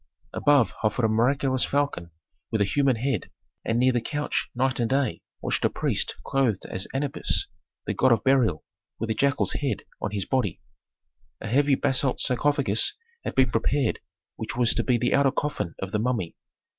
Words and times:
Above 0.33 0.71
hovered 0.81 1.05
a 1.05 1.07
miraculous 1.07 1.63
falcon 1.63 2.09
with 2.51 2.59
a 2.59 2.63
human 2.65 2.95
head, 2.95 3.29
and 3.63 3.77
near 3.77 3.91
the 3.91 4.01
couch 4.01 4.49
night 4.55 4.79
and 4.79 4.89
day 4.89 5.21
watched 5.43 5.63
a 5.63 5.69
priest 5.69 6.15
clothed 6.23 6.65
as 6.65 6.87
Anubis, 6.91 7.45
the 7.85 7.93
god 7.93 8.11
of 8.11 8.23
burial, 8.23 8.63
with 8.97 9.11
a 9.11 9.13
jackal's 9.13 9.53
head 9.53 9.83
on 10.01 10.09
his 10.09 10.25
body. 10.25 10.59
A 11.39 11.45
heavy 11.47 11.75
basalt 11.75 12.19
sarcophagus 12.19 12.95
had 13.23 13.35
been 13.35 13.51
prepared 13.51 13.99
which 14.37 14.55
was 14.57 14.73
to 14.73 14.83
be 14.83 14.97
the 14.97 15.13
outer 15.13 15.29
coffin 15.29 15.75
of 15.77 15.91
the 15.91 15.99
mummy. 15.99 16.35